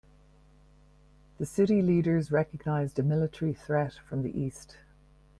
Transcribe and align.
The 1.37 1.45
city 1.45 1.83
leaders 1.83 2.31
recognized 2.31 2.97
a 2.97 3.03
military 3.03 3.53
threat 3.53 3.93
from 3.99 4.23
the 4.23 4.35
east. 4.35 4.77